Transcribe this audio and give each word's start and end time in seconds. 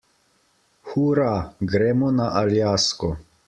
Hura, 0.87 1.29
gremo 1.75 2.11
na 2.17 2.27
Aljasko! 2.43 3.17